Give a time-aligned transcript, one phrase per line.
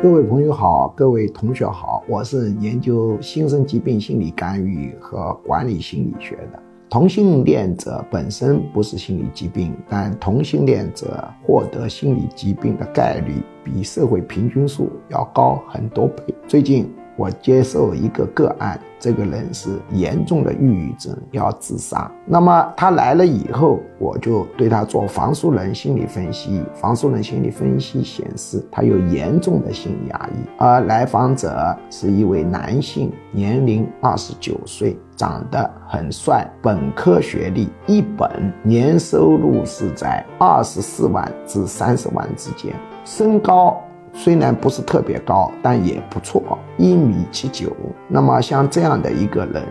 [0.00, 6.62] 各位朋友好，各位同学好，我是研究新生疾病心理干预和管理心理学的。
[6.88, 16.32] 同性恋者本身不是心理疾病，但同性恋者获得心理疾病的概率比社会平均数要高很多倍。
[16.46, 16.88] 最近。
[17.18, 22.08] 我接受一个个案，这个人是严重的抑郁症，要自杀。
[22.24, 26.62] 那么他来了以后，我就对他做房树人心理分析。
[26.76, 30.48] 房树人心理分析显示，他有严重的性压抑。
[30.58, 42.72] 而来访者是一位男性，年龄二十九岁，长得很帅，本科学历，一本，年收入是在二十四万至三十万之间，
[43.04, 43.82] 身高。
[44.12, 47.70] 虽然不是特别高，但也不错，一米七九。
[48.08, 49.64] 那么像这样的一个人，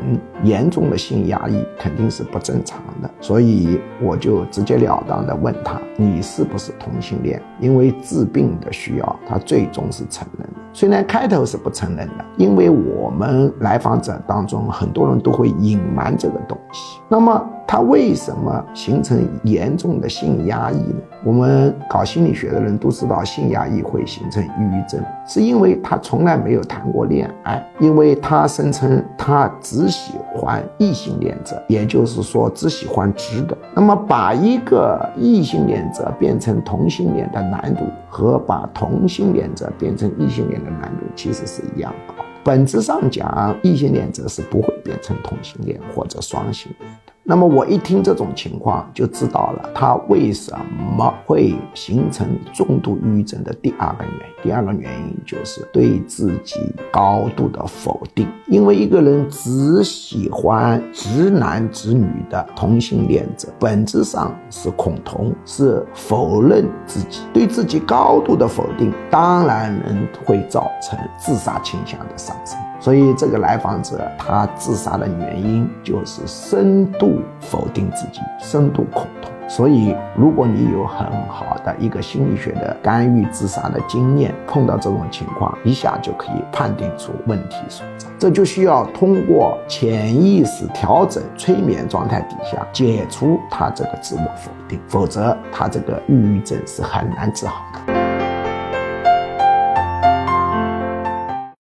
[0.44, 10.54] 严重的性压抑肯定是不正常的，所以我就直截了当的问他：“你是不是同性恋？”因为治病的需要，他最终是承认的。
[10.72, 17.00] 虽然开头是不承认的，因为我们来访者当中很多人都会隐瞒这个东西。
[17.10, 17.50] 那么。
[17.68, 21.02] 他为什么形成严重的性压抑呢？
[21.22, 33.58] 我们搞心理学的人都知道，性压抑会形成抑郁症，是因为他从来没有谈过恋爱，因为他声称他只喜欢异性恋者，也就是说只喜欢直的。
[33.76, 42.14] 那么把一个异性恋者变成同性恋的难度，和把同性恋者变成异性恋的难度其实是一样高。
[42.46, 46.90] 本质上讲，异性恋者是不会变成同性恋或者双性恋。
[47.30, 50.50] 那么我一听这种情况，就知道了他为什
[50.98, 54.44] 么会形成重度抑郁症的第二个原因。
[54.44, 56.56] 第二个原因就是对自己
[56.90, 58.26] 高度的否定。
[58.48, 72.58] 因为一个人只喜欢直男直女的同性恋者，本质上是恐同，是否认自己，对自己高度的否定，当然能会造成自杀倾向的上升。
[72.80, 79.32] 所以，这个来访者他自杀的原因就是深度否定自己，深度恐同。
[79.50, 88.10] 所以，如果你有很好的一个心理学的干预自杀的经验，碰到这种情况，一下就可以判定出问题所在。
[88.20, 97.97] 这就需要通过潜意识调整、催眠状态底下解除他这个自我否定，否则他这个抑郁症是很难治好的。